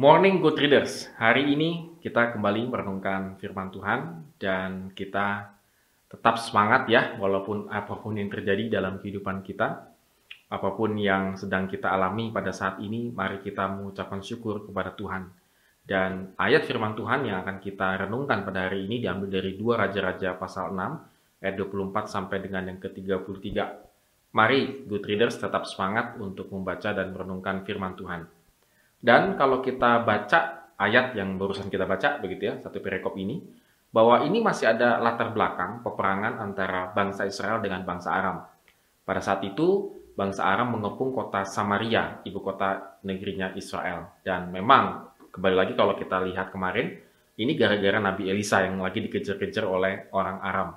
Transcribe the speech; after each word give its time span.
Morning 0.00 0.40
Good 0.40 0.56
Readers, 0.56 1.12
hari 1.20 1.52
ini 1.52 2.00
kita 2.00 2.32
kembali 2.32 2.72
merenungkan 2.72 3.36
firman 3.36 3.68
Tuhan 3.68 4.32
dan 4.40 4.96
kita 4.96 5.52
tetap 6.08 6.40
semangat 6.40 6.88
ya 6.88 7.20
walaupun 7.20 7.68
apa 7.68 8.00
pun 8.00 8.16
yang 8.16 8.32
terjadi 8.32 8.80
dalam 8.80 8.96
kehidupan 8.96 9.44
kita, 9.44 9.92
apa 10.48 10.68
pun 10.72 10.96
yang 10.96 11.36
sedang 11.36 11.68
kita 11.68 11.92
alami 11.92 12.32
pada 12.32 12.48
saat 12.48 12.80
ini, 12.80 13.12
mari 13.12 13.44
kita 13.44 13.68
mengucapkan 13.76 14.24
syukur 14.24 14.64
kepada 14.64 14.96
Tuhan. 14.96 15.28
Dan 15.84 16.32
ayat 16.40 16.64
firman 16.64 16.96
Tuhan 16.96 17.28
yang 17.28 17.44
akan 17.44 17.60
kita 17.60 18.00
renungkan 18.00 18.40
pada 18.40 18.72
hari 18.72 18.88
ini 18.88 19.04
diambil 19.04 19.28
dari 19.28 19.52
dua 19.52 19.84
Raja-Raja 19.84 20.32
pasal 20.40 20.72
6 20.72 21.44
ayat 21.44 21.60
24 21.60 22.08
sampai 22.08 22.40
dengan 22.40 22.72
yang 22.72 22.80
ke-33. 22.80 23.52
Mari 24.32 24.88
Good 24.88 25.04
Readers 25.04 25.36
tetap 25.36 25.68
semangat 25.68 26.16
untuk 26.16 26.48
membaca 26.48 26.88
dan 26.88 27.12
merenungkan 27.12 27.68
firman 27.68 28.00
Tuhan. 28.00 28.39
Dan 29.00 29.40
kalau 29.40 29.64
kita 29.64 30.04
baca 30.04 30.70
ayat 30.76 31.16
yang 31.16 31.40
barusan 31.40 31.72
kita 31.72 31.88
baca 31.88 32.20
begitu 32.20 32.52
ya, 32.52 32.54
satu 32.60 32.84
perikop 32.84 33.16
ini, 33.16 33.40
bahwa 33.90 34.22
ini 34.22 34.38
masih 34.44 34.70
ada 34.70 35.00
latar 35.00 35.34
belakang 35.34 35.82
peperangan 35.82 36.38
antara 36.38 36.92
bangsa 36.94 37.26
Israel 37.26 37.58
dengan 37.64 37.82
bangsa 37.82 38.12
Aram. 38.12 38.44
Pada 39.02 39.18
saat 39.24 39.42
itu, 39.42 39.90
bangsa 40.14 40.46
Aram 40.46 40.76
mengepung 40.76 41.10
kota 41.10 41.42
Samaria, 41.42 42.22
ibu 42.22 42.38
kota 42.44 43.00
negerinya 43.02 43.56
Israel. 43.56 44.20
Dan 44.22 44.52
memang, 44.52 45.10
kembali 45.32 45.56
lagi 45.56 45.72
kalau 45.74 45.96
kita 45.98 46.22
lihat 46.22 46.52
kemarin, 46.54 47.00
ini 47.40 47.56
gara-gara 47.56 47.98
Nabi 47.98 48.28
Elisa 48.28 48.62
yang 48.62 48.78
lagi 48.84 49.00
dikejar-kejar 49.00 49.64
oleh 49.64 50.12
orang 50.12 50.38
Aram. 50.44 50.68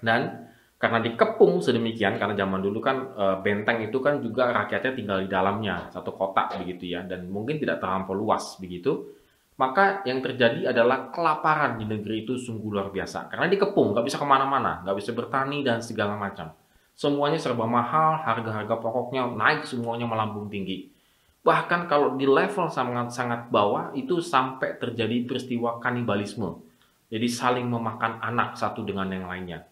Dan 0.00 0.48
karena 0.84 1.00
dikepung 1.00 1.64
sedemikian 1.64 2.20
karena 2.20 2.36
zaman 2.36 2.60
dulu 2.60 2.76
kan 2.84 3.16
e, 3.16 3.24
benteng 3.40 3.88
itu 3.88 4.04
kan 4.04 4.20
juga 4.20 4.52
rakyatnya 4.52 4.92
tinggal 4.92 5.18
di 5.24 5.32
dalamnya 5.32 5.88
satu 5.88 6.12
kotak 6.12 6.60
begitu 6.60 6.92
ya 6.92 7.00
dan 7.08 7.24
mungkin 7.32 7.56
tidak 7.56 7.80
terlampau 7.80 8.12
luas 8.12 8.60
begitu. 8.60 9.16
Maka 9.56 10.04
yang 10.04 10.20
terjadi 10.20 10.76
adalah 10.76 11.08
kelaparan 11.08 11.80
di 11.80 11.88
negeri 11.88 12.28
itu 12.28 12.36
sungguh 12.36 12.68
luar 12.68 12.92
biasa. 12.92 13.32
Karena 13.32 13.48
dikepung 13.48 13.96
nggak 13.96 14.04
bisa 14.04 14.20
ke 14.20 14.28
mana-mana 14.28 14.84
nggak 14.84 14.96
bisa 15.00 15.16
bertani 15.16 15.64
dan 15.64 15.80
segala 15.80 16.20
macam. 16.20 16.52
Semuanya 16.92 17.40
serba 17.40 17.64
mahal 17.64 18.20
harga-harga 18.20 18.76
pokoknya 18.76 19.24
naik 19.32 19.64
semuanya 19.64 20.04
melambung 20.04 20.52
tinggi. 20.52 20.92
Bahkan 21.40 21.88
kalau 21.88 22.12
di 22.20 22.28
level 22.28 22.68
sangat 22.68 23.08
sangat 23.08 23.48
bawah 23.48 23.88
itu 23.96 24.20
sampai 24.20 24.76
terjadi 24.76 25.24
peristiwa 25.24 25.80
kanibalisme. 25.80 26.60
Jadi 27.08 27.24
saling 27.24 27.72
memakan 27.72 28.20
anak 28.20 28.60
satu 28.60 28.84
dengan 28.84 29.08
yang 29.08 29.24
lainnya 29.32 29.64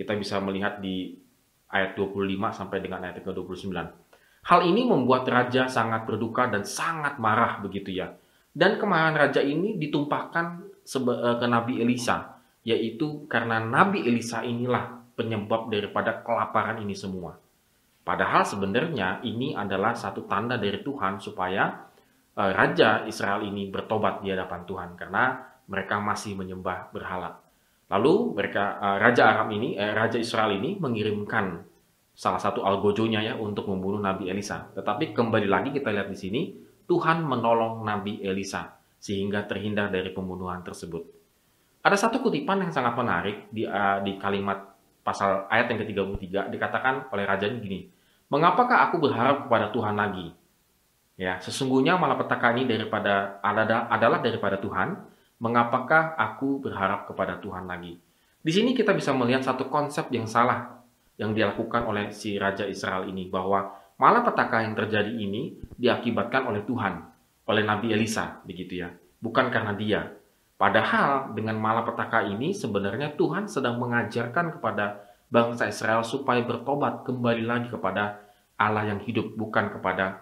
kita 0.00 0.16
bisa 0.16 0.40
melihat 0.40 0.80
di 0.80 1.12
ayat 1.68 1.92
25 1.92 2.56
sampai 2.56 2.80
dengan 2.80 3.04
ayat 3.04 3.20
ke-29. 3.20 3.68
Hal 4.40 4.60
ini 4.64 4.88
membuat 4.88 5.28
raja 5.28 5.68
sangat 5.68 6.08
berduka 6.08 6.48
dan 6.48 6.64
sangat 6.64 7.20
marah 7.20 7.60
begitu 7.60 7.92
ya. 7.92 8.08
Dan 8.50 8.80
kemarahan 8.80 9.28
raja 9.28 9.44
ini 9.44 9.76
ditumpahkan 9.76 10.46
eh, 10.80 11.36
ke 11.36 11.46
Nabi 11.46 11.84
Elisa, 11.84 12.40
yaitu 12.64 13.28
karena 13.28 13.60
Nabi 13.60 14.08
Elisa 14.08 14.40
inilah 14.40 15.12
penyebab 15.12 15.68
daripada 15.68 16.24
kelaparan 16.24 16.80
ini 16.80 16.96
semua. 16.96 17.36
Padahal 18.00 18.48
sebenarnya 18.48 19.20
ini 19.20 19.52
adalah 19.52 19.92
satu 19.92 20.24
tanda 20.24 20.56
dari 20.56 20.80
Tuhan 20.80 21.20
supaya 21.20 21.92
eh, 22.40 22.52
raja 22.56 23.04
Israel 23.04 23.44
ini 23.44 23.68
bertobat 23.68 24.24
di 24.24 24.32
hadapan 24.32 24.64
Tuhan 24.64 24.90
karena 24.96 25.44
mereka 25.68 26.00
masih 26.00 26.34
menyembah 26.34 26.88
berhala. 26.90 27.49
Lalu 27.90 28.38
mereka 28.38 28.78
uh, 28.78 28.96
Raja 29.02 29.34
Aram 29.34 29.50
ini, 29.50 29.74
eh, 29.74 29.90
Raja 29.90 30.14
Israel 30.14 30.54
ini 30.54 30.78
mengirimkan 30.78 31.58
salah 32.14 32.38
satu 32.38 32.62
algojonya 32.62 33.18
ya 33.18 33.34
untuk 33.34 33.66
membunuh 33.66 33.98
Nabi 33.98 34.30
Elisa. 34.30 34.70
Tetapi 34.78 35.10
kembali 35.10 35.50
lagi 35.50 35.74
kita 35.74 35.90
lihat 35.90 36.06
di 36.06 36.14
sini, 36.14 36.42
Tuhan 36.86 37.26
menolong 37.26 37.82
Nabi 37.82 38.22
Elisa 38.22 38.78
sehingga 39.02 39.42
terhindar 39.50 39.90
dari 39.90 40.14
pembunuhan 40.14 40.62
tersebut. 40.62 41.02
Ada 41.82 41.96
satu 42.06 42.22
kutipan 42.22 42.62
yang 42.62 42.70
sangat 42.70 42.94
menarik 42.94 43.50
di, 43.50 43.66
uh, 43.66 43.98
di 44.06 44.14
kalimat 44.22 44.70
pasal 45.02 45.50
ayat 45.50 45.74
yang 45.74 45.82
ke-33 45.82 46.52
dikatakan 46.52 47.10
oleh 47.10 47.24
raja 47.26 47.50
ini 47.50 47.58
gini, 47.58 47.80
"Mengapakah 48.30 48.86
aku 48.86 49.02
berharap 49.02 49.50
kepada 49.50 49.72
Tuhan 49.74 49.98
lagi?" 49.98 50.30
Ya, 51.18 51.42
sesungguhnya 51.42 51.98
malapetaka 51.98 52.54
ini 52.54 52.70
daripada 52.70 53.42
adalah 53.42 54.20
daripada 54.22 54.56
Tuhan 54.56 55.09
mengapakah 55.40 56.14
aku 56.14 56.60
berharap 56.60 57.08
kepada 57.08 57.40
Tuhan 57.40 57.64
lagi? 57.64 57.96
Di 58.40 58.52
sini 58.52 58.76
kita 58.76 58.92
bisa 58.92 59.12
melihat 59.16 59.44
satu 59.44 59.68
konsep 59.72 60.08
yang 60.12 60.28
salah 60.28 60.80
yang 61.20 61.36
dilakukan 61.36 61.84
oleh 61.84 62.08
si 62.12 62.40
Raja 62.40 62.64
Israel 62.64 63.04
ini 63.08 63.28
bahwa 63.28 63.72
malah 64.00 64.24
petaka 64.24 64.64
yang 64.64 64.72
terjadi 64.72 65.12
ini 65.12 65.56
diakibatkan 65.76 66.48
oleh 66.48 66.64
Tuhan, 66.64 67.04
oleh 67.44 67.62
Nabi 67.64 67.92
Elisa, 67.92 68.40
begitu 68.48 68.80
ya, 68.80 68.88
bukan 69.20 69.52
karena 69.52 69.76
dia. 69.76 70.00
Padahal 70.56 71.32
dengan 71.36 71.56
malapetaka 71.56 72.24
ini 72.28 72.52
sebenarnya 72.52 73.16
Tuhan 73.16 73.48
sedang 73.48 73.80
mengajarkan 73.80 74.60
kepada 74.60 75.04
bangsa 75.32 75.68
Israel 75.68 76.04
supaya 76.04 76.44
bertobat 76.44 77.04
kembali 77.04 77.44
lagi 77.44 77.68
kepada 77.68 78.20
Allah 78.60 78.92
yang 78.92 79.00
hidup, 79.00 79.36
bukan 79.36 79.72
kepada 79.72 80.20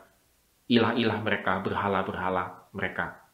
ilah-ilah 0.71 1.19
mereka, 1.23 1.59
berhala-berhala 1.63 2.71
mereka. 2.71 3.28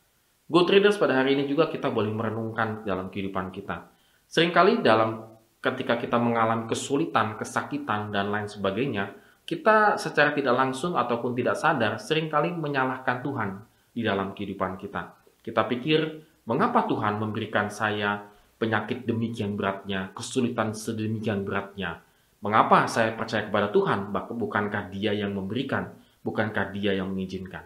Good 0.44 0.68
Readers 0.76 1.00
pada 1.00 1.16
hari 1.24 1.40
ini 1.40 1.48
juga 1.48 1.72
kita 1.72 1.88
boleh 1.88 2.12
merenungkan 2.12 2.84
dalam 2.84 3.08
kehidupan 3.08 3.48
kita. 3.48 3.88
Seringkali 4.28 4.84
dalam 4.84 5.24
ketika 5.56 5.96
kita 5.96 6.20
mengalami 6.20 6.68
kesulitan, 6.68 7.40
kesakitan, 7.40 8.12
dan 8.12 8.28
lain 8.28 8.44
sebagainya, 8.44 9.16
kita 9.48 9.96
secara 9.96 10.36
tidak 10.36 10.52
langsung 10.52 11.00
ataupun 11.00 11.32
tidak 11.32 11.56
sadar 11.56 11.96
sering 11.96 12.28
kali 12.28 12.52
menyalahkan 12.52 13.24
Tuhan 13.24 13.50
di 13.96 14.04
dalam 14.04 14.36
kehidupan 14.36 14.76
kita. 14.76 15.16
Kita 15.40 15.64
pikir, 15.64 16.20
mengapa 16.44 16.84
Tuhan 16.92 17.16
memberikan 17.16 17.72
saya 17.72 18.28
penyakit 18.60 19.08
demikian 19.08 19.56
beratnya, 19.56 20.12
kesulitan 20.12 20.76
sedemikian 20.76 21.48
beratnya? 21.48 22.04
Mengapa 22.44 22.84
saya 22.84 23.16
percaya 23.16 23.48
kepada 23.48 23.72
Tuhan? 23.72 24.12
Bukankah 24.12 24.92
Dia 24.92 25.16
yang 25.16 25.32
memberikan? 25.32 25.88
Bukankah 26.20 26.68
Dia 26.76 27.00
yang 27.00 27.08
mengizinkan? 27.16 27.64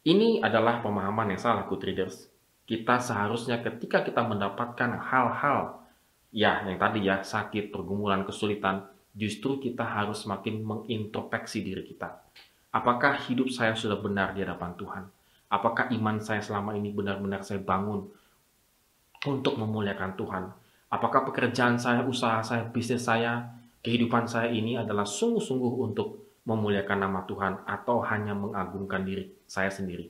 Ini 0.00 0.40
adalah 0.40 0.80
pemahaman 0.80 1.36
yang 1.36 1.40
salah, 1.40 1.68
good 1.68 1.84
readers. 1.84 2.24
Kita 2.64 2.96
seharusnya 2.96 3.60
ketika 3.60 4.00
kita 4.00 4.24
mendapatkan 4.24 4.96
hal-hal, 4.96 5.84
ya 6.32 6.64
yang 6.64 6.80
tadi 6.80 7.04
ya, 7.04 7.20
sakit, 7.20 7.68
pergumulan, 7.68 8.24
kesulitan, 8.24 8.88
justru 9.12 9.60
kita 9.60 9.84
harus 9.84 10.24
semakin 10.24 10.64
mengintrospeksi 10.64 11.60
diri 11.60 11.84
kita. 11.84 12.16
Apakah 12.72 13.18
hidup 13.28 13.52
saya 13.52 13.76
sudah 13.76 14.00
benar 14.00 14.32
di 14.32 14.40
hadapan 14.40 14.72
Tuhan? 14.80 15.04
Apakah 15.52 15.92
iman 15.92 16.16
saya 16.22 16.40
selama 16.40 16.72
ini 16.78 16.94
benar-benar 16.96 17.44
saya 17.44 17.60
bangun 17.60 18.08
untuk 19.26 19.58
memuliakan 19.60 20.16
Tuhan? 20.16 20.44
Apakah 20.88 21.28
pekerjaan 21.28 21.76
saya, 21.76 22.06
usaha 22.06 22.40
saya, 22.40 22.64
bisnis 22.64 23.04
saya, 23.04 23.52
kehidupan 23.84 24.24
saya 24.24 24.48
ini 24.48 24.80
adalah 24.80 25.04
sungguh-sungguh 25.04 25.74
untuk 25.92 26.29
memuliakan 26.44 26.98
nama 27.04 27.20
Tuhan 27.28 27.64
atau 27.68 28.00
hanya 28.06 28.32
mengagungkan 28.32 29.04
diri 29.04 29.28
saya 29.44 29.68
sendiri. 29.68 30.08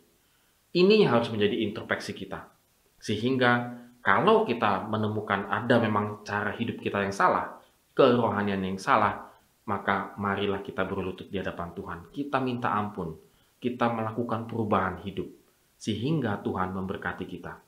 Ini 0.70 1.02
yang 1.02 1.18
harus 1.18 1.28
menjadi 1.34 1.66
introspeksi 1.66 2.14
kita. 2.14 2.46
Sehingga 3.02 3.80
kalau 4.00 4.46
kita 4.46 4.86
menemukan 4.86 5.50
ada 5.50 5.82
memang 5.82 6.22
cara 6.22 6.54
hidup 6.54 6.78
kita 6.78 7.02
yang 7.02 7.12
salah, 7.12 7.58
kerohanian 7.92 8.62
yang 8.62 8.78
salah, 8.78 9.28
maka 9.66 10.14
marilah 10.16 10.62
kita 10.62 10.86
berlutut 10.86 11.26
di 11.28 11.36
hadapan 11.36 11.74
Tuhan. 11.74 11.98
Kita 12.14 12.38
minta 12.38 12.72
ampun, 12.72 13.18
kita 13.58 13.90
melakukan 13.90 14.46
perubahan 14.46 15.02
hidup, 15.02 15.26
sehingga 15.76 16.38
Tuhan 16.40 16.72
memberkati 16.72 17.26
kita. 17.26 17.58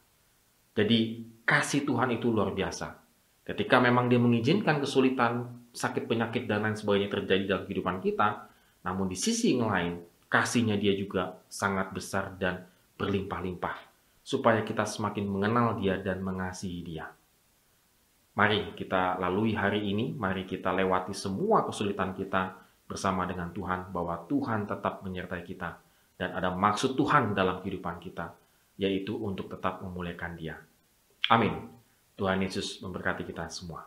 Jadi 0.73 1.29
kasih 1.45 1.85
Tuhan 1.85 2.17
itu 2.17 2.33
luar 2.33 2.55
biasa. 2.57 2.97
Ketika 3.43 3.83
memang 3.83 4.07
dia 4.07 4.23
mengizinkan 4.23 4.79
kesulitan, 4.79 5.67
sakit 5.75 6.07
penyakit 6.07 6.47
dan 6.47 6.63
lain 6.63 6.79
sebagainya 6.79 7.11
terjadi 7.11 7.45
dalam 7.45 7.65
kehidupan 7.67 7.99
kita, 7.99 8.52
namun 8.83 9.07
di 9.07 9.15
sisi 9.15 9.55
yang 9.55 9.71
lain, 9.71 9.95
kasihnya 10.27 10.75
dia 10.75 10.95
juga 10.99 11.39
sangat 11.47 11.95
besar 11.95 12.35
dan 12.39 12.67
berlimpah-limpah, 12.99 13.77
supaya 14.23 14.63
kita 14.67 14.87
semakin 14.87 15.27
mengenal 15.27 15.79
dia 15.79 15.99
dan 15.99 16.23
mengasihi 16.23 16.81
dia. 16.83 17.07
Mari 18.33 18.75
kita 18.75 19.21
lalui 19.21 19.53
hari 19.53 19.93
ini, 19.93 20.17
mari 20.17 20.49
kita 20.49 20.73
lewati 20.73 21.13
semua 21.13 21.69
kesulitan 21.69 22.17
kita 22.17 22.57
bersama 22.89 23.29
dengan 23.29 23.53
Tuhan, 23.53 23.93
bahwa 23.93 24.25
Tuhan 24.27 24.67
tetap 24.67 25.05
menyertai 25.05 25.43
kita, 25.45 25.79
dan 26.17 26.33
ada 26.33 26.51
maksud 26.51 26.97
Tuhan 26.97 27.37
dalam 27.37 27.61
kehidupan 27.61 28.01
kita, 28.01 28.33
yaitu 28.81 29.15
untuk 29.21 29.53
tetap 29.53 29.85
memuliakan 29.85 30.33
dia. 30.35 30.57
Amin. 31.29 31.71
Tuhan 32.17 32.41
Yesus 32.41 32.81
memberkati 32.81 33.25
kita 33.29 33.47
semua. 33.53 33.85